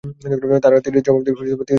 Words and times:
তারা 0.63 0.77
তীরের 0.83 1.03
জবাব 1.05 1.21
তীর 1.21 1.33
দ্বারা 1.33 1.47
প্রদান 1.47 1.59
করে। 1.59 1.69